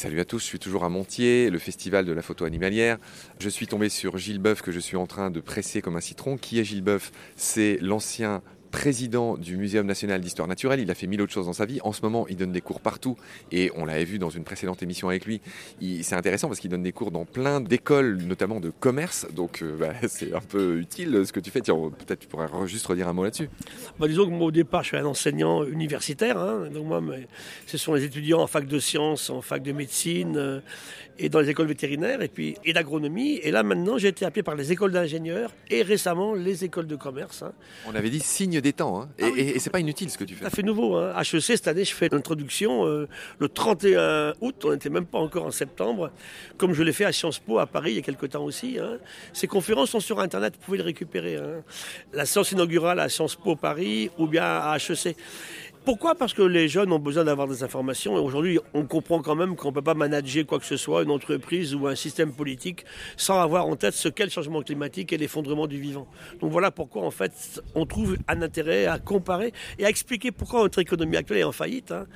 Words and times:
Salut 0.00 0.20
à 0.20 0.24
tous, 0.24 0.38
je 0.38 0.46
suis 0.46 0.58
toujours 0.58 0.84
à 0.84 0.88
Montier, 0.88 1.50
le 1.50 1.58
festival 1.58 2.06
de 2.06 2.12
la 2.12 2.22
photo 2.22 2.46
animalière. 2.46 2.96
Je 3.38 3.50
suis 3.50 3.66
tombé 3.66 3.90
sur 3.90 4.16
Gilles 4.16 4.38
Boeuf 4.38 4.62
que 4.62 4.72
je 4.72 4.80
suis 4.80 4.96
en 4.96 5.06
train 5.06 5.30
de 5.30 5.40
presser 5.40 5.82
comme 5.82 5.94
un 5.94 6.00
citron. 6.00 6.38
Qui 6.38 6.58
est 6.58 6.64
Gilles 6.64 6.80
Boeuf? 6.80 7.12
C'est 7.36 7.76
l'ancien 7.82 8.40
président 8.70 9.36
du 9.36 9.56
Muséum 9.56 9.86
national 9.86 10.20
d'histoire 10.20 10.48
naturelle. 10.48 10.80
Il 10.80 10.90
a 10.90 10.94
fait 10.94 11.06
mille 11.06 11.20
autres 11.20 11.32
choses 11.32 11.46
dans 11.46 11.52
sa 11.52 11.66
vie. 11.66 11.80
En 11.82 11.92
ce 11.92 12.02
moment, 12.02 12.26
il 12.28 12.36
donne 12.36 12.52
des 12.52 12.60
cours 12.60 12.80
partout. 12.80 13.16
Et 13.52 13.70
on 13.76 13.84
l'avait 13.84 14.04
vu 14.04 14.18
dans 14.18 14.30
une 14.30 14.44
précédente 14.44 14.82
émission 14.82 15.08
avec 15.08 15.26
lui. 15.26 15.40
C'est 16.02 16.14
intéressant 16.14 16.48
parce 16.48 16.60
qu'il 16.60 16.70
donne 16.70 16.82
des 16.82 16.92
cours 16.92 17.10
dans 17.10 17.24
plein 17.24 17.60
d'écoles, 17.60 18.18
notamment 18.22 18.60
de 18.60 18.70
commerce. 18.70 19.26
Donc 19.34 19.62
euh, 19.62 19.76
bah, 19.76 19.92
c'est 20.08 20.32
un 20.32 20.40
peu 20.40 20.78
utile 20.78 21.26
ce 21.26 21.32
que 21.32 21.40
tu 21.40 21.50
fais. 21.50 21.60
Peut-être 21.60 22.20
tu 22.20 22.28
pourrais 22.28 22.48
juste 22.66 22.86
redire 22.86 23.08
un 23.08 23.12
mot 23.12 23.24
là-dessus. 23.24 23.48
Bah, 23.98 24.08
disons 24.08 24.26
que 24.26 24.30
moi, 24.30 24.46
au 24.46 24.50
départ, 24.50 24.82
je 24.82 24.88
suis 24.88 24.96
un 24.96 25.06
enseignant 25.06 25.64
universitaire. 25.64 26.38
Hein. 26.38 26.68
donc 26.72 26.86
moi, 26.86 27.02
ce 27.66 27.78
sont 27.78 27.94
les 27.94 28.04
étudiants 28.04 28.40
en 28.40 28.46
fac 28.46 28.66
de 28.66 28.78
sciences, 28.78 29.30
en 29.30 29.42
fac 29.42 29.62
de 29.62 29.72
médecine 29.72 30.36
euh, 30.36 30.60
et 31.18 31.28
dans 31.28 31.40
les 31.40 31.50
écoles 31.50 31.66
vétérinaires 31.66 32.22
et 32.22 32.28
puis 32.28 32.56
et 32.64 32.72
d'agronomie. 32.72 33.40
Et 33.42 33.50
là, 33.50 33.62
maintenant, 33.62 33.98
j'ai 33.98 34.08
été 34.08 34.24
appelé 34.24 34.42
par 34.42 34.54
les 34.54 34.72
écoles 34.72 34.92
d'ingénieurs 34.92 35.52
et 35.70 35.82
récemment 35.82 36.34
les 36.34 36.64
écoles 36.64 36.86
de 36.86 36.96
commerce. 36.96 37.42
Hein. 37.42 37.52
On 37.86 37.94
avait 37.94 38.10
dit 38.10 38.20
signe 38.20 38.59
des 38.60 38.72
temps. 38.72 39.02
Hein. 39.02 39.08
Et, 39.18 39.24
ah 39.24 39.30
et, 39.36 39.58
c'est 39.58 39.70
pas 39.70 39.80
inutile 39.80 40.10
ce 40.10 40.18
que 40.18 40.24
tu 40.24 40.34
fais. 40.34 40.44
Ça 40.44 40.50
fait 40.50 40.62
nouveau. 40.62 40.96
Hein. 40.96 41.14
HEC, 41.18 41.40
cette 41.40 41.68
année, 41.68 41.84
je 41.84 41.94
fais 41.94 42.08
l'introduction 42.10 42.86
euh, 42.86 43.08
le 43.38 43.48
31 43.48 44.34
août. 44.40 44.64
On 44.64 44.72
n'était 44.72 44.90
même 44.90 45.06
pas 45.06 45.18
encore 45.18 45.46
en 45.46 45.50
septembre. 45.50 46.10
Comme 46.56 46.72
je 46.72 46.82
l'ai 46.82 46.92
fait 46.92 47.04
à 47.04 47.12
Sciences 47.12 47.38
Po 47.38 47.58
à 47.58 47.66
Paris 47.66 47.92
il 47.92 47.96
y 47.96 47.98
a 47.98 48.02
quelques 48.02 48.30
temps 48.30 48.44
aussi. 48.44 48.78
Hein. 48.78 48.98
Ces 49.32 49.46
conférences 49.46 49.90
sont 49.90 50.00
sur 50.00 50.20
Internet, 50.20 50.54
vous 50.58 50.64
pouvez 50.64 50.78
les 50.78 50.84
récupérer. 50.84 51.38
La 52.12 52.26
séance 52.26 52.52
inaugurale 52.52 53.00
à 53.00 53.08
Sciences 53.08 53.36
Po 53.36 53.56
Paris 53.56 54.10
ou 54.18 54.26
bien 54.26 54.44
à 54.44 54.76
HEC. 54.76 55.16
Pourquoi? 55.82 56.14
Parce 56.14 56.34
que 56.34 56.42
les 56.42 56.68
jeunes 56.68 56.92
ont 56.92 56.98
besoin 56.98 57.24
d'avoir 57.24 57.48
des 57.48 57.62
informations 57.62 58.14
et 58.16 58.20
aujourd'hui 58.20 58.58
on 58.74 58.84
comprend 58.84 59.22
quand 59.22 59.34
même 59.34 59.56
qu'on 59.56 59.68
ne 59.68 59.74
peut 59.74 59.82
pas 59.82 59.94
manager 59.94 60.44
quoi 60.44 60.58
que 60.58 60.66
ce 60.66 60.76
soit, 60.76 61.02
une 61.02 61.10
entreprise 61.10 61.74
ou 61.74 61.86
un 61.86 61.94
système 61.94 62.32
politique 62.32 62.84
sans 63.16 63.40
avoir 63.40 63.66
en 63.66 63.76
tête 63.76 63.94
ce 63.94 64.08
qu'est 64.08 64.24
le 64.24 64.30
changement 64.30 64.60
climatique 64.60 65.10
et 65.14 65.16
l'effondrement 65.16 65.66
du 65.66 65.80
vivant. 65.80 66.06
Donc 66.40 66.52
voilà 66.52 66.70
pourquoi 66.70 67.02
en 67.02 67.10
fait 67.10 67.62
on 67.74 67.86
trouve 67.86 68.18
un 68.28 68.42
intérêt 68.42 68.84
à 68.84 68.98
comparer 68.98 69.54
et 69.78 69.86
à 69.86 69.88
expliquer 69.88 70.32
pourquoi 70.32 70.62
notre 70.62 70.80
économie 70.80 71.16
actuelle 71.16 71.38
est 71.38 71.44
en 71.44 71.52
faillite. 71.52 71.92
Hein. 71.92 72.06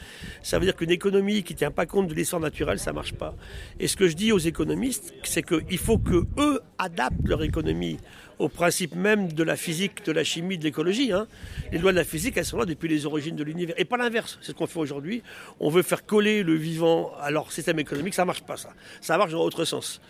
Ça 0.42 0.58
veut 0.58 0.66
dire 0.66 0.76
qu'une 0.76 0.90
économie 0.90 1.42
qui 1.42 1.54
ne 1.54 1.58
tient 1.58 1.70
pas 1.70 1.86
compte 1.86 2.08
de 2.08 2.14
l'histoire 2.14 2.42
naturelle, 2.42 2.78
ça 2.78 2.90
ne 2.90 2.96
marche 2.96 3.14
pas. 3.14 3.34
Et 3.80 3.88
ce 3.88 3.96
que 3.96 4.08
je 4.08 4.14
dis 4.14 4.30
aux 4.30 4.38
économistes, 4.38 5.14
c'est 5.22 5.42
qu'il 5.42 5.78
faut 5.78 5.98
que 5.98 6.26
eux 6.38 6.60
adaptent 6.84 7.26
leur 7.26 7.42
économie 7.42 7.98
au 8.38 8.48
principe 8.48 8.94
même 8.94 9.32
de 9.32 9.42
la 9.42 9.56
physique, 9.56 10.04
de 10.04 10.12
la 10.12 10.24
chimie, 10.24 10.58
de 10.58 10.64
l'écologie. 10.64 11.12
Hein. 11.12 11.26
Les 11.72 11.78
lois 11.78 11.92
de 11.92 11.96
la 11.96 12.04
physique, 12.04 12.36
elles 12.36 12.44
sont 12.44 12.58
là 12.58 12.64
depuis 12.64 12.88
les 12.88 13.06
origines 13.06 13.36
de 13.36 13.44
l'univers. 13.44 13.74
Et 13.78 13.84
pas 13.84 13.96
l'inverse, 13.96 14.38
c'est 14.42 14.52
ce 14.52 14.56
qu'on 14.56 14.66
fait 14.66 14.80
aujourd'hui. 14.80 15.22
On 15.60 15.70
veut 15.70 15.82
faire 15.82 16.04
coller 16.04 16.42
le 16.42 16.54
vivant 16.54 17.12
à 17.20 17.30
leur 17.30 17.52
système 17.52 17.78
économique, 17.78 18.14
ça 18.14 18.22
ne 18.22 18.26
marche 18.26 18.42
pas 18.42 18.56
ça. 18.56 18.70
Ça 19.00 19.16
marche 19.16 19.32
dans 19.32 19.44
l'autre 19.44 19.64
sens. 19.64 20.00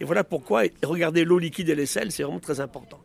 Et 0.00 0.04
voilà 0.04 0.24
pourquoi 0.24 0.62
regarder 0.82 1.24
l'eau 1.24 1.38
liquide 1.38 1.68
et 1.68 1.74
les 1.74 1.86
sels, 1.86 2.12
c'est 2.12 2.22
vraiment 2.22 2.40
très 2.40 2.60
important. 2.60 3.00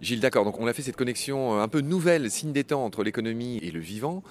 Gilles, 0.00 0.20
d'accord. 0.20 0.44
Donc 0.44 0.58
on 0.60 0.66
a 0.66 0.72
fait 0.72 0.82
cette 0.82 0.96
connexion 0.96 1.58
euh, 1.58 1.62
un 1.62 1.68
peu 1.68 1.80
nouvelle, 1.80 2.30
signe 2.30 2.52
des 2.52 2.64
temps 2.64 2.84
entre 2.84 3.02
l'économie 3.02 3.58
et 3.58 3.70
le 3.70 3.80
vivant. 3.80 4.22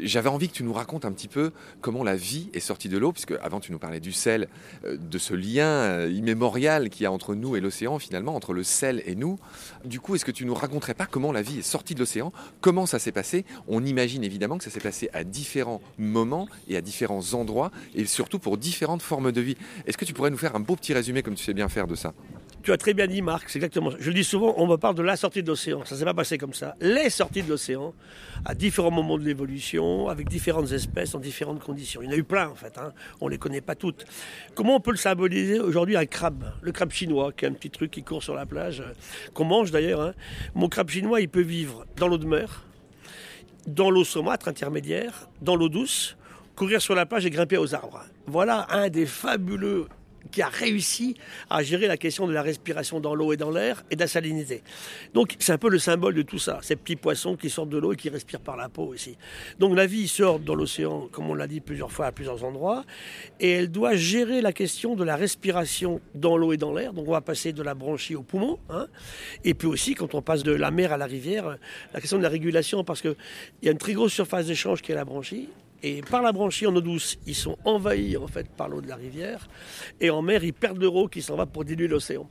J'avais 0.00 0.28
envie 0.28 0.48
que 0.48 0.54
tu 0.54 0.64
nous 0.64 0.72
racontes 0.72 1.04
un 1.04 1.12
petit 1.12 1.28
peu 1.28 1.52
comment 1.80 2.02
la 2.02 2.16
vie 2.16 2.48
est 2.54 2.60
sortie 2.60 2.88
de 2.88 2.98
l'eau, 2.98 3.12
puisque 3.12 3.34
avant 3.42 3.60
tu 3.60 3.72
nous 3.72 3.78
parlais 3.78 4.00
du 4.00 4.12
sel, 4.12 4.48
euh, 4.84 4.96
de 4.96 5.18
ce 5.18 5.34
lien 5.34 5.66
euh, 5.66 6.10
immémorial 6.10 6.90
qu'il 6.90 7.04
y 7.04 7.06
a 7.06 7.12
entre 7.12 7.34
nous 7.34 7.56
et 7.56 7.60
l'océan 7.60 7.98
finalement, 7.98 8.34
entre 8.34 8.52
le 8.52 8.62
sel 8.62 9.02
et 9.06 9.14
nous. 9.14 9.38
Du 9.84 10.00
coup, 10.00 10.14
est-ce 10.14 10.24
que 10.24 10.30
tu 10.30 10.44
nous 10.44 10.54
raconterais 10.54 10.94
pas 10.94 11.06
comment 11.06 11.32
la 11.32 11.42
vie 11.42 11.58
est 11.58 11.62
sortie 11.62 11.94
de 11.94 12.00
l'océan, 12.00 12.32
comment 12.60 12.86
ça 12.86 12.98
s'est 12.98 13.12
passé? 13.12 13.44
On 13.68 13.84
imagine 13.84 14.24
évidemment 14.24 14.58
que 14.58 14.64
ça 14.64 14.70
s'est 14.70 14.80
passé 14.80 15.10
à 15.12 15.24
différents 15.24 15.80
moments 15.98 16.48
et 16.68 16.76
à 16.76 16.80
différents 16.80 17.34
endroits, 17.34 17.70
et 17.94 18.04
surtout 18.04 18.38
pour 18.38 18.56
différentes 18.56 19.02
formes 19.02 19.32
de 19.32 19.40
vie. 19.40 19.56
Est-ce 19.86 19.98
que 19.98 20.04
tu 20.04 20.12
pourrais 20.12 20.30
nous 20.30 20.38
faire 20.38 20.56
un 20.56 20.60
beau 20.60 20.76
petit 20.76 20.94
résumé 20.94 21.22
comme 21.22 21.34
tu 21.34 21.44
sais 21.44 21.54
bien 21.54 21.68
faire 21.68 21.86
de 21.86 21.94
ça? 21.94 22.14
Tu 22.62 22.72
as 22.72 22.76
très 22.76 22.94
bien 22.94 23.06
dit, 23.06 23.22
Marc, 23.22 23.48
c'est 23.48 23.58
exactement 23.58 23.90
ça. 23.90 23.96
Je 24.00 24.08
le 24.08 24.14
dis 24.14 24.24
souvent, 24.24 24.54
on 24.56 24.66
me 24.66 24.76
parle 24.76 24.94
de 24.94 25.02
la 25.02 25.16
sortie 25.16 25.42
de 25.42 25.48
l'océan. 25.48 25.84
Ça 25.84 25.96
s'est 25.96 26.04
pas 26.04 26.14
passé 26.14 26.38
comme 26.38 26.52
ça. 26.52 26.74
Les 26.80 27.10
sorties 27.10 27.42
de 27.42 27.48
l'océan, 27.48 27.94
à 28.44 28.54
différents 28.54 28.90
moments 28.90 29.18
de 29.18 29.24
l'évolution, 29.24 30.08
avec 30.08 30.28
différentes 30.28 30.72
espèces, 30.72 31.14
en 31.14 31.18
différentes 31.18 31.60
conditions. 31.60 32.02
Il 32.02 32.06
y 32.06 32.08
en 32.08 32.12
a 32.12 32.16
eu 32.16 32.24
plein, 32.24 32.48
en 32.48 32.54
fait. 32.54 32.76
Hein. 32.78 32.92
On 33.20 33.26
ne 33.26 33.30
les 33.30 33.38
connaît 33.38 33.60
pas 33.60 33.74
toutes. 33.74 34.04
Comment 34.54 34.76
on 34.76 34.80
peut 34.80 34.90
le 34.90 34.96
symboliser 34.96 35.58
aujourd'hui 35.58 35.96
Un 35.96 36.06
crabe? 36.06 36.52
Le 36.60 36.72
crabe 36.72 36.90
chinois, 36.90 37.32
qui 37.32 37.44
est 37.44 37.48
un 37.48 37.52
petit 37.52 37.70
truc 37.70 37.90
qui 37.90 38.02
court 38.02 38.22
sur 38.22 38.34
la 38.34 38.46
plage, 38.46 38.80
euh, 38.80 38.92
qu'on 39.32 39.44
mange 39.44 39.70
d'ailleurs. 39.70 40.00
Hein. 40.00 40.14
Mon 40.54 40.68
crabe 40.68 40.90
chinois, 40.90 41.20
il 41.20 41.28
peut 41.28 41.40
vivre 41.40 41.86
dans 41.96 42.08
l'eau 42.08 42.18
de 42.18 42.26
mer, 42.26 42.64
dans 43.66 43.90
l'eau 43.90 44.04
saumâtre 44.04 44.48
intermédiaire, 44.48 45.28
dans 45.40 45.56
l'eau 45.56 45.68
douce, 45.68 46.16
courir 46.56 46.82
sur 46.82 46.94
la 46.94 47.06
plage 47.06 47.24
et 47.24 47.30
grimper 47.30 47.56
aux 47.56 47.74
arbres. 47.74 48.04
Voilà 48.26 48.66
un 48.70 48.90
des 48.90 49.06
fabuleux 49.06 49.86
qui 50.30 50.42
a 50.42 50.48
réussi 50.48 51.16
à 51.48 51.62
gérer 51.62 51.86
la 51.86 51.96
question 51.96 52.26
de 52.26 52.32
la 52.32 52.42
respiration 52.42 53.00
dans 53.00 53.14
l'eau 53.14 53.32
et 53.32 53.36
dans 53.36 53.50
l'air 53.50 53.84
et 53.90 53.96
de 53.96 54.00
la 54.00 54.06
salinité. 54.06 54.62
Donc 55.14 55.36
c'est 55.38 55.52
un 55.52 55.58
peu 55.58 55.68
le 55.68 55.78
symbole 55.78 56.14
de 56.14 56.22
tout 56.22 56.38
ça, 56.38 56.58
ces 56.62 56.76
petits 56.76 56.96
poissons 56.96 57.36
qui 57.36 57.50
sortent 57.50 57.70
de 57.70 57.78
l'eau 57.78 57.92
et 57.92 57.96
qui 57.96 58.08
respirent 58.08 58.40
par 58.40 58.56
la 58.56 58.68
peau 58.68 58.94
ici. 58.94 59.16
Donc 59.58 59.76
la 59.76 59.86
vie 59.86 60.08
sort 60.08 60.38
dans 60.38 60.54
l'océan, 60.54 61.08
comme 61.10 61.30
on 61.30 61.34
l'a 61.34 61.46
dit 61.46 61.60
plusieurs 61.60 61.92
fois 61.92 62.06
à 62.06 62.12
plusieurs 62.12 62.44
endroits, 62.44 62.84
et 63.38 63.50
elle 63.50 63.70
doit 63.70 63.96
gérer 63.96 64.40
la 64.40 64.52
question 64.52 64.94
de 64.94 65.04
la 65.04 65.16
respiration 65.16 66.00
dans 66.14 66.36
l'eau 66.36 66.52
et 66.52 66.56
dans 66.56 66.72
l'air. 66.72 66.92
Donc 66.92 67.08
on 67.08 67.12
va 67.12 67.20
passer 67.20 67.52
de 67.52 67.62
la 67.62 67.74
branchie 67.74 68.14
au 68.14 68.22
poumon, 68.22 68.58
hein. 68.68 68.86
et 69.44 69.54
puis 69.54 69.68
aussi 69.68 69.94
quand 69.94 70.14
on 70.14 70.22
passe 70.22 70.42
de 70.42 70.52
la 70.52 70.70
mer 70.70 70.92
à 70.92 70.96
la 70.96 71.06
rivière, 71.06 71.56
la 71.92 72.00
question 72.00 72.18
de 72.18 72.22
la 72.22 72.28
régulation, 72.28 72.84
parce 72.84 73.00
qu'il 73.00 73.16
y 73.62 73.68
a 73.68 73.72
une 73.72 73.78
très 73.78 73.94
grosse 73.94 74.12
surface 74.12 74.46
d'échange 74.46 74.82
qui 74.82 74.92
est 74.92 74.94
la 74.94 75.04
branchie, 75.04 75.48
et 75.82 76.02
par 76.02 76.22
la 76.22 76.32
branchie 76.32 76.66
en 76.66 76.74
eau 76.76 76.80
douce, 76.80 77.18
ils 77.26 77.34
sont 77.34 77.56
envahis 77.64 78.16
en 78.16 78.26
fait 78.26 78.48
par 78.50 78.68
l'eau 78.68 78.80
de 78.80 78.88
la 78.88 78.96
rivière. 78.96 79.48
Et 80.00 80.10
en 80.10 80.22
mer, 80.22 80.44
ils 80.44 80.52
perdent 80.52 80.82
l'eau 80.82 81.08
qui 81.08 81.22
s'en 81.22 81.36
va 81.36 81.46
pour 81.46 81.64
diluer 81.64 81.88
l'océan. 81.88 82.28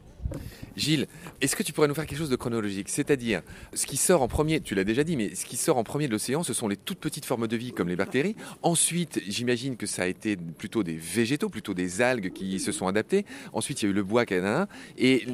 Gilles, 0.80 1.08
est-ce 1.42 1.56
que 1.56 1.64
tu 1.64 1.74
pourrais 1.74 1.88
nous 1.88 1.94
faire 1.94 2.06
quelque 2.06 2.18
chose 2.18 2.30
de 2.30 2.36
chronologique? 2.36 2.90
C'est-à-dire, 2.90 3.42
ce 3.74 3.86
qui 3.86 3.98
sort 3.98 4.22
en 4.22 4.28
premier, 4.28 4.62
tu 4.62 4.76
l'as 4.76 4.84
déjà 4.84 5.04
dit, 5.04 5.16
mais 5.16 5.36
ce 5.36 5.46
qui 5.46 5.58
sort 5.58 5.78
en 5.78 5.84
premier 5.84 6.08
de 6.08 6.12
l'océan, 6.12 6.44
ce 6.44 6.54
sont 6.54 6.68
les 6.68 6.78
toutes 6.78 7.00
petites 7.00 7.26
formes 7.26 7.48
de 7.48 7.58
vie 7.58 7.72
comme 7.72 7.90
les 7.90 7.96
bactéries. 7.96 8.36
Ensuite, 8.64 9.22
j'imagine 9.28 9.78
que 9.78 9.86
ça 9.86 10.04
a 10.04 10.08
été 10.08 10.36
plutôt 10.38 10.84
des 10.84 10.96
végétaux, 10.96 11.50
plutôt 11.50 11.74
des 11.74 12.02
algues 12.02 12.32
qui 12.34 12.60
se 12.60 12.72
sont 12.72 12.88
adaptées. 12.88 13.26
Ensuite, 13.54 13.82
il 13.82 13.86
y 13.86 13.88
a 13.88 13.92
eu 13.92 13.94
le 13.94 14.04
bois 14.04 14.26
canadien 14.26 14.68
et 14.98 15.26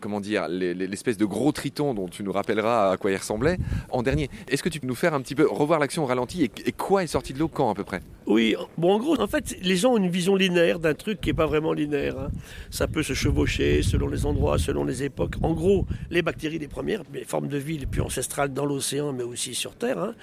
comment 0.00 0.20
dire, 0.20 0.48
l'espèce 0.48 1.16
de 1.16 1.24
gros 1.24 1.52
triton 1.52 1.94
dont 1.94 2.08
tu 2.08 2.22
nous 2.22 2.32
rappelleras 2.32 2.92
à 2.92 2.96
quoi 2.96 3.10
il 3.10 3.16
ressemblait 3.16 3.58
en 3.90 4.02
dernier. 4.02 4.30
Est-ce 4.48 4.62
que 4.62 4.68
tu 4.68 4.80
peux 4.80 4.86
nous 4.86 4.94
faire 4.94 5.14
un 5.14 5.20
petit 5.20 5.34
peu 5.34 5.46
revoir 5.46 5.78
l'action 5.78 6.04
au 6.04 6.06
ralenti 6.06 6.44
et, 6.44 6.72
quoi 6.72 7.02
est 7.02 7.08
sorti 7.08 7.32
de 7.32 7.38
l'eau 7.38 7.48
quand 7.48 7.70
à 7.70 7.74
peu 7.74 7.84
près? 7.84 8.00
Oui, 8.26 8.56
bon, 8.78 8.92
en 8.92 8.98
gros, 8.98 9.20
en 9.20 9.26
fait, 9.26 9.54
les 9.62 9.76
gens 9.76 9.92
ont 9.92 9.96
une 9.98 10.08
vision 10.08 10.34
linéaire 10.34 10.78
d'un 10.78 10.94
truc 10.94 11.20
qui 11.20 11.28
n'est 11.28 11.34
pas 11.34 11.44
vraiment 11.44 11.74
linéaire. 11.74 12.18
Hein. 12.18 12.28
Ça 12.70 12.86
peut 12.86 13.02
se 13.02 13.12
chevaucher 13.12 13.82
selon 13.82 14.08
les 14.08 14.24
endroits, 14.24 14.58
selon 14.58 14.84
les 14.84 15.02
époques. 15.02 15.34
En 15.42 15.52
gros, 15.52 15.86
les 16.10 16.22
bactéries 16.22 16.58
les 16.58 16.68
premières, 16.68 17.02
les 17.12 17.24
formes 17.24 17.48
de 17.48 17.58
vie 17.58 17.76
les 17.76 17.86
plus 17.86 18.00
ancestrales 18.00 18.54
dans 18.54 18.64
l'océan, 18.64 19.12
mais 19.12 19.24
aussi 19.24 19.54
sur 19.54 19.74
Terre. 19.74 19.98
Hein. 19.98 20.14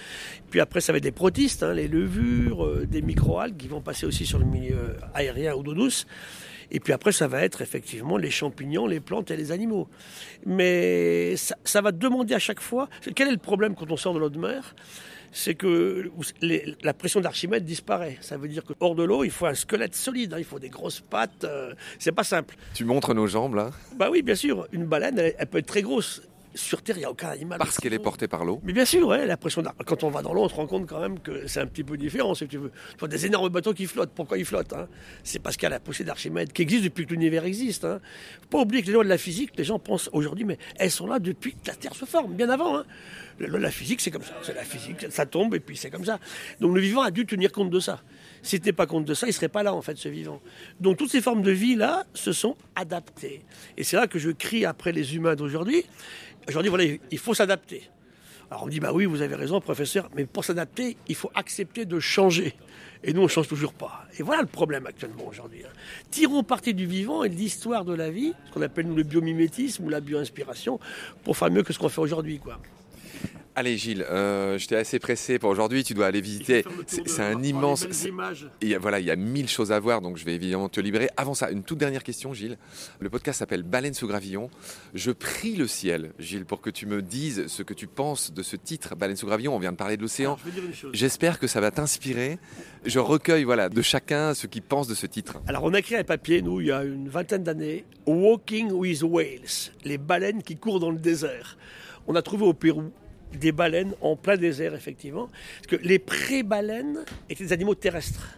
Puis 0.50 0.60
après, 0.60 0.82
ça 0.82 0.92
va 0.92 0.98
être 0.98 1.04
des 1.04 1.12
protistes, 1.12 1.62
hein, 1.62 1.74
les 1.74 1.88
levures, 1.88 2.66
euh, 2.66 2.88
des 2.90 3.04
microalgues 3.04 3.58
qui 3.58 3.68
vont 3.68 3.82
passer 3.82 4.08
aussi 4.08 4.26
sur 4.26 4.40
le 4.40 4.46
milieu 4.46 4.96
aérien 5.14 5.54
ou 5.54 5.62
d'eau 5.62 5.76
douce. 5.76 6.08
Et 6.72 6.80
puis 6.80 6.94
après, 6.94 7.12
ça 7.12 7.28
va 7.28 7.44
être 7.44 7.62
effectivement 7.62 8.18
les 8.18 8.32
champignons, 8.32 8.88
les 8.88 9.02
plantes 9.02 9.30
et 9.30 9.38
les 9.38 9.52
animaux. 9.52 9.88
Mais 10.46 11.36
ça, 11.36 11.56
ça 11.66 11.82
va 11.82 11.92
demander 11.92 12.34
à 12.34 12.40
chaque 12.40 12.62
fois. 12.62 12.88
Quel 13.14 13.28
est 13.28 13.34
le 13.34 13.38
problème 13.38 13.76
quand 13.76 13.92
on 13.92 13.98
sort 13.98 14.14
de 14.14 14.20
l'eau 14.20 14.30
de 14.30 14.40
mer? 14.40 14.74
C'est 15.34 15.56
que 15.56 16.12
la 16.84 16.94
pression 16.94 17.22
d'Archimède 17.22 17.64
disparaît. 17.64 18.18
Ça 18.20 18.36
veut 18.36 18.50
dire 18.50 18.66
que 18.66 18.74
hors 18.82 18.96
de 18.96 19.04
l'eau, 19.04 19.24
il 19.24 19.32
faut 19.32 19.46
un 19.46 19.54
squelette 19.54 19.96
solide, 19.96 20.34
hein. 20.34 20.40
il 20.40 20.44
faut 20.44 20.60
des 20.60 20.70
grosses 20.70 21.00
pattes. 21.00 21.46
Euh, 21.46 21.74
c'est 22.00 22.12
pas 22.12 22.26
simple. 22.26 22.56
Tu 22.74 22.84
montres 22.84 23.14
nos 23.14 23.28
jambes 23.28 23.56
là? 23.56 23.72
Bah 23.96 24.10
oui, 24.12 24.24
bien 24.24 24.36
sûr. 24.36 24.68
Une 24.74 24.86
baleine, 24.86 25.18
elle 25.20 25.48
peut 25.48 25.60
être 25.60 25.68
très 25.68 25.82
grosse 25.82 26.22
sur 26.54 26.82
Terre, 26.82 26.98
il 26.98 27.00
n'y 27.00 27.06
a 27.06 27.12
aucun 27.12 27.30
animal. 27.30 27.58
Parce 27.58 27.78
qu'elle 27.78 27.94
est 27.94 28.00
portée 28.00 28.28
par 28.28 28.46
l'eau 28.46 28.60
Mais 28.64 28.74
bien 28.74 28.86
sûr, 28.86 29.08
ouais, 29.08 29.26
la 29.26 29.38
pression 29.38 29.64
quand 29.86 30.04
on 30.04 30.10
va 30.10 30.22
dans 30.22 30.34
l'eau, 30.34 30.44
on 30.44 30.50
se 30.50 30.56
rend 30.56 30.68
compte 30.68 30.88
quand 30.88 31.00
même 31.00 31.20
que 31.20 31.48
c'est 31.48 31.60
un 31.60 31.68
petit 31.68 31.84
peu 31.84 31.98
différent, 31.98 32.34
si 32.34 32.48
tu 32.48 32.58
veux. 32.58 32.72
Tu 32.92 32.98
vois 33.00 33.08
des 33.08 33.26
énormes 33.26 33.50
bateaux 33.50 33.74
qui 33.74 33.86
flottent. 33.86 34.12
Pourquoi 34.14 34.38
ils 34.38 34.46
flottent 34.46 34.74
hein? 34.74 34.88
C'est 35.24 35.40
parce 35.40 35.56
qu'il 35.56 35.64
y 35.64 35.68
a 35.68 35.70
la 35.70 35.80
poussée 35.80 36.04
d'Archimède 36.04 36.52
qui 36.52 36.62
existe 36.62 36.84
depuis 36.84 37.06
que 37.06 37.12
l'univers 37.12 37.46
existe. 37.46 37.86
Hein. 37.86 38.00
Faut 38.42 38.48
pas 38.50 38.60
oublier 38.60 38.82
que 38.82 38.88
les 38.88 38.94
lois 38.94 39.04
de 39.04 39.10
la 39.10 39.18
physique, 39.18 39.52
les 39.58 39.64
gens 39.64 39.80
pensent 39.80 40.10
aujourd'hui, 40.14 40.46
mais 40.46 40.58
elles 40.78 40.92
sont 40.92 41.08
là 41.08 41.20
depuis 41.20 41.54
que 41.54 41.68
la 41.68 41.76
Terre 41.76 41.96
se 41.96 42.06
forme, 42.06 42.34
bien 42.34 42.50
avant. 42.50 42.78
Hein. 42.78 42.86
La 43.40 43.72
physique, 43.72 44.02
c'est 44.02 44.12
comme 44.12 44.24
ça. 44.24 44.34
C'est 44.44 44.54
la 44.54 44.64
physique, 44.64 45.08
ça 45.10 45.26
tombe 45.26 45.56
et 45.56 45.60
puis 45.60 45.78
c'est 45.78 45.90
comme 45.90 46.06
ça. 46.06 46.20
Donc 46.60 46.76
le 46.76 46.82
vivant 46.82 47.02
a 47.02 47.12
dû 47.12 47.26
tenir 47.26 47.52
compte 47.52 47.70
de 47.70 47.80
ça. 47.80 48.02
S'il 48.44 48.60
n'était 48.60 48.74
pas 48.74 48.88
compte 48.88 49.06
de 49.06 49.14
ça, 49.14 49.28
il 49.28 49.30
ne 49.30 49.34
serait 49.34 49.50
pas 49.50 49.64
là, 49.64 49.74
en 49.74 49.82
fait, 49.82 49.98
ce 49.98 50.10
vivant. 50.10 50.42
Donc 50.80 50.98
toutes 50.98 51.12
ces 51.12 51.22
formes 51.22 51.42
de 51.42 51.52
vie-là 51.52 52.06
se 52.14 52.32
sont 52.32 52.56
adaptées. 52.76 53.42
Et 53.78 53.84
c'est 53.84 53.96
là 53.96 54.08
que 54.08 54.20
je 54.20 54.32
crie 54.32 54.66
après 54.66 54.92
les 54.92 55.16
humains 55.16 55.36
d'aujourd'hui. 55.36 55.86
Aujourd'hui, 56.48 56.70
voilà, 56.70 56.86
il 57.12 57.18
faut 57.18 57.34
s'adapter. 57.34 57.90
Alors 58.50 58.64
on 58.64 58.66
me 58.66 58.72
dit, 58.72 58.82
bah 58.82 58.92
oui, 58.94 59.06
vous 59.06 59.22
avez 59.22 59.36
raison, 59.36 59.62
professeur, 59.62 60.10
mais 60.14 60.26
pour 60.26 60.44
s'adapter, 60.44 60.98
il 61.08 61.16
faut 61.16 61.32
accepter 61.36 61.86
de 61.86 62.00
changer. 62.00 62.54
Et 63.04 63.14
nous, 63.14 63.22
on 63.22 63.26
ne 63.26 63.30
change 63.30 63.48
toujours 63.48 63.74
pas. 63.74 64.06
Et 64.20 64.24
voilà 64.24 64.42
le 64.42 64.48
problème 64.48 64.86
actuellement 64.86 65.26
aujourd'hui. 65.26 65.64
Hein. 65.66 65.72
Tirons 66.12 66.44
parti 66.44 66.74
du 66.74 66.86
vivant 66.86 67.24
et 67.24 67.30
de 67.30 67.36
l'histoire 67.36 67.86
de 67.86 67.94
la 67.94 68.12
vie, 68.12 68.34
ce 68.48 68.52
qu'on 68.52 68.62
appelle 68.62 68.88
nous 68.88 68.96
le 68.96 69.04
biomimétisme 69.04 69.86
ou 69.86 69.90
la 69.90 70.02
bioinspiration, 70.02 70.80
pour 71.24 71.38
faire 71.38 71.50
mieux 71.50 71.64
que 71.64 71.72
ce 71.72 71.80
qu'on 71.80 71.90
fait 71.90 72.02
aujourd'hui. 72.02 72.40
quoi. 72.40 72.60
Allez 73.54 73.78
Gilles, 73.78 74.06
euh, 74.10 74.58
je 74.58 74.66
t'ai 74.66 74.78
assez 74.78 74.98
pressé 74.98 75.38
pour 75.38 75.50
aujourd'hui, 75.50 75.84
tu 75.84 75.94
dois 75.94 76.06
aller 76.06 76.22
visiter. 76.22 76.64
C'est 76.88 77.20
un 77.20 77.44
immense... 77.44 77.86
Il 78.62 78.70
y 78.70 78.76
a, 78.76 78.80
voilà, 78.80 79.02
il 79.02 79.06
y 79.06 79.12
a 79.12 79.18
mille 79.18 79.50
choses 79.50 79.74
à 79.74 79.80
voir, 79.80 80.00
donc 80.00 80.16
je 80.16 80.24
vais 80.24 80.36
évidemment 80.36 80.70
te 80.70 80.80
libérer. 80.80 81.10
Avant 81.18 81.34
ça, 81.34 81.52
une 81.52 81.64
toute 81.64 81.78
dernière 81.78 82.04
question 82.04 82.34
Gilles. 82.34 82.58
Le 83.00 83.10
podcast 83.10 83.40
s'appelle 83.40 83.64
Baleine 83.64 83.94
sous 83.94 84.08
gravillon. 84.08 84.50
Je 84.94 85.12
prie 85.12 85.56
le 85.56 85.68
ciel, 85.68 86.14
Gilles, 86.18 86.46
pour 86.46 86.62
que 86.62 86.70
tu 86.70 86.86
me 86.86 87.02
dises 87.02 87.48
ce 87.48 87.62
que 87.62 87.74
tu 87.74 87.88
penses 87.88 88.32
de 88.32 88.42
ce 88.42 88.56
titre, 88.56 88.96
Baleine 88.96 89.18
sous 89.18 89.26
gravillon. 89.26 89.54
On 89.54 89.60
vient 89.60 89.74
de 89.74 89.78
parler 89.78 89.98
de 89.98 90.02
l'océan. 90.02 90.38
J'espère 90.94 91.38
que 91.38 91.48
ça 91.48 91.60
va 91.60 91.72
t'inspirer. 91.72 92.40
Je 92.86 93.00
recueille 93.00 93.44
voilà, 93.44 93.68
de 93.68 93.82
chacun 93.82 94.34
ce 94.34 94.48
qu'il 94.48 94.62
pense 94.62 94.88
de 94.88 94.96
ce 94.96 95.08
titre. 95.08 95.42
Alors 95.48 95.66
on 95.66 95.74
a 95.74 95.80
écrit 95.80 95.98
un 95.98 96.06
papier, 96.06 96.42
nous, 96.42 96.62
il 96.62 96.68
y 96.68 96.72
a 96.72 96.86
une 96.86 97.10
vingtaine 97.10 97.44
d'années, 97.44 97.84
Walking 98.06 98.72
with 98.72 99.04
Whales, 99.04 99.72
les 99.84 99.98
baleines 99.98 100.42
qui 100.42 100.56
courent 100.56 100.80
dans 100.80 100.92
le 100.92 101.00
désert. 101.00 101.58
On 102.08 102.16
a 102.16 102.22
trouvé 102.22 102.46
au 102.46 102.54
Pérou 102.54 102.92
des 103.34 103.52
baleines 103.52 103.94
en 104.02 104.16
plein 104.16 104.38
désert, 104.38 104.76
effectivement. 104.76 105.30
Parce 105.58 105.68
que 105.68 105.88
les 105.88 106.00
pré-baleines 106.00 107.06
étaient 107.30 107.46
des 107.46 107.54
animaux 107.54 107.76
terrestres. 107.76 108.38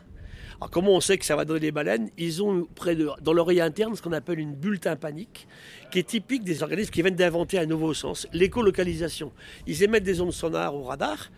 Alors 0.57 0.69
comment 0.69 0.91
on 0.91 1.01
sait 1.01 1.17
que 1.17 1.25
ça 1.25 1.35
va 1.35 1.43
donner 1.43 1.59
des 1.59 1.71
baleines? 1.71 2.09
Ils 2.17 2.41
ont 2.41 2.67
près 2.75 2.95
de, 2.95 3.09
dans 3.21 3.33
l'oreille 3.33 3.59
interne 3.59 3.95
ce 3.95 4.01
qu'on 4.01 4.13
appelle 4.13 4.39
une 4.39 4.53
bulle 4.53 4.79
tympanique, 4.79 5.47
qui 5.91 5.99
est 5.99 6.07
typique 6.07 6.43
des 6.43 6.63
organismes 6.63 6.91
qui 6.91 7.01
viennent 7.01 7.15
d'inventer 7.15 7.59
un 7.59 7.65
nouveau 7.65 7.93
sens, 7.93 8.27
l'écolocalisation. 8.31 9.33
Ils 9.67 9.83
émettent 9.83 10.05
des 10.05 10.21
ondes 10.21 10.31
sonores 10.31 10.75
au 10.75 10.83
radar, 10.83 11.31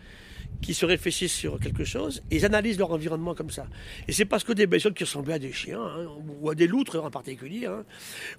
qui 0.60 0.74
se 0.74 0.86
réfléchissent 0.86 1.34
sur 1.34 1.58
quelque 1.60 1.84
chose 1.84 2.22
et 2.30 2.36
ils 2.36 2.44
analysent 2.44 2.78
leur 2.78 2.90
environnement 2.90 3.34
comme 3.34 3.50
ça. 3.50 3.66
Et 4.08 4.12
c'est 4.12 4.24
parce 4.24 4.44
que 4.44 4.52
des 4.52 4.66
bestioles 4.66 4.94
qui 4.94 5.04
ressemblaient 5.04 5.34
à 5.34 5.38
des 5.38 5.52
chiens, 5.52 5.82
hein, 5.82 6.06
ou 6.40 6.50
à 6.50 6.54
des 6.54 6.66
loutres 6.66 7.02
en 7.02 7.10
particulier, 7.10 7.66
hein, 7.66 7.84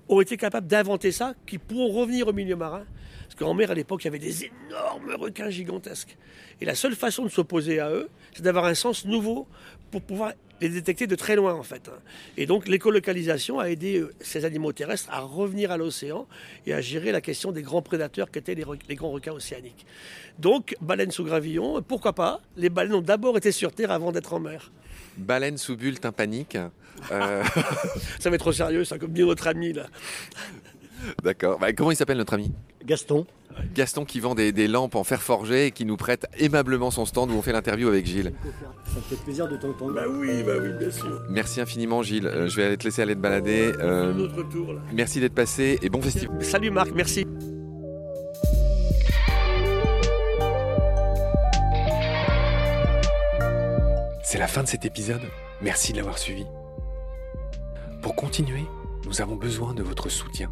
ont 0.07 0.21
été 0.21 0.37
capables 0.37 0.67
d'inventer 0.67 1.11
ça, 1.11 1.35
qui 1.45 1.57
pourront 1.57 2.01
revenir 2.01 2.27
au 2.27 2.33
milieu 2.33 2.55
marin. 2.55 2.85
Parce 3.23 3.35
qu'en 3.35 3.53
mer, 3.53 3.71
à 3.71 3.73
l'époque, 3.73 4.03
il 4.03 4.05
y 4.05 4.09
avait 4.09 4.19
des 4.19 4.45
énormes 4.45 5.15
requins 5.15 5.49
gigantesques. 5.49 6.17
Et 6.61 6.65
la 6.65 6.75
seule 6.75 6.95
façon 6.95 7.23
de 7.23 7.29
s'opposer 7.29 7.79
à 7.79 7.91
eux, 7.91 8.09
c'est 8.33 8.43
d'avoir 8.43 8.65
un 8.65 8.73
sens 8.73 9.05
nouveau 9.05 9.47
pour 9.91 10.01
pouvoir 10.01 10.33
les 10.61 10.69
détecter 10.69 11.07
de 11.07 11.15
très 11.15 11.35
loin 11.35 11.53
en 11.53 11.63
fait. 11.63 11.89
Hein. 11.89 11.99
Et 12.37 12.45
donc 12.45 12.67
l'écolocalisation 12.67 13.59
a 13.59 13.69
aidé 13.69 13.97
euh, 13.97 14.13
ces 14.19 14.45
animaux 14.45 14.71
terrestres 14.73 15.09
à 15.11 15.19
revenir 15.19 15.71
à 15.71 15.77
l'océan 15.77 16.27
et 16.65 16.73
à 16.73 16.81
gérer 16.81 17.11
la 17.11 17.21
question 17.21 17.51
des 17.51 17.61
grands 17.61 17.81
prédateurs 17.81 18.31
qu'étaient 18.31 18.55
les, 18.55 18.65
les, 18.87 18.95
grands 18.95 19.11
requins 19.11 19.33
océaniques. 19.33 19.85
Donc 20.39 20.75
baleines 20.81 21.11
sous 21.11 21.23
gravillon, 21.23 21.81
pourquoi 21.81 22.13
pas? 22.13 22.41
Les 22.55 22.69
baleines 22.69 22.95
ont 22.95 23.01
d'abord 23.01 23.37
été 23.37 23.51
sur 23.51 23.71
Terre 23.71 23.91
avant 23.91 24.11
d'être 24.11 24.33
en 24.33 24.39
mer. 24.39 24.71
Baleine 25.17 25.57
sous 25.57 25.75
bulle 25.75 25.99
tympanique. 25.99 26.57
Euh... 27.11 27.43
ça 28.19 28.29
va 28.29 28.35
être 28.35 28.41
trop 28.41 28.51
sérieux, 28.51 28.83
ça, 28.83 28.97
comme 28.97 29.11
dit 29.11 29.23
notre 29.23 29.47
ami 29.47 29.73
là. 29.73 29.87
D'accord. 31.23 31.59
Bah, 31.59 31.73
comment 31.73 31.91
il 31.91 31.95
s'appelle 31.95 32.17
notre 32.17 32.33
ami? 32.33 32.51
Gaston. 32.85 33.25
Gaston 33.73 34.05
qui 34.05 34.19
vend 34.19 34.35
des, 34.35 34.67
lampes 34.67 34.95
en 34.95 35.03
fer 35.03 35.21
forgé 35.21 35.67
et 35.67 35.71
qui 35.71 35.85
nous 35.85 35.97
prête 35.97 36.27
aimablement 36.37 36.91
son 36.91 37.05
stand 37.05 37.31
où 37.31 37.33
on 37.33 37.41
fait 37.41 37.51
l'interview 37.51 37.87
avec 37.87 38.05
Gilles. 38.05 38.33
Ça 38.85 38.95
me 38.97 39.01
fait 39.01 39.23
plaisir 39.23 39.47
de 39.47 39.57
t'entendre. 39.57 39.93
Bah 39.93 40.03
oui, 40.07 40.43
bah 40.43 40.53
oui, 40.61 40.69
bien 40.79 40.91
sûr. 40.91 41.21
Merci 41.29 41.61
infiniment 41.61 42.03
Gilles. 42.03 42.27
Euh, 42.27 42.47
je 42.47 42.55
vais 42.55 42.65
aller 42.65 42.77
te 42.77 42.83
laisser 42.83 43.01
aller 43.01 43.15
te 43.15 43.19
balader. 43.19 43.71
Euh, 43.79 44.13
Notre 44.13 44.43
tour, 44.43 44.73
là. 44.73 44.81
Merci 44.93 45.19
d'être 45.19 45.33
passé 45.33 45.79
et 45.81 45.89
bon 45.89 46.01
festival. 46.01 46.43
Salut 46.43 46.71
Marc, 46.71 46.91
merci. 46.93 47.25
C'est 54.23 54.37
la 54.39 54.47
fin 54.47 54.61
de 54.61 54.67
cet 54.67 54.85
épisode. 54.85 55.21
Merci 55.61 55.93
de 55.93 55.97
l'avoir 55.97 56.17
suivi. 56.17 56.45
Pour 58.01 58.15
continuer, 58.15 58.65
nous 59.05 59.21
avons 59.21 59.35
besoin 59.35 59.73
de 59.73 59.81
votre 59.81 60.09
soutien. 60.09 60.51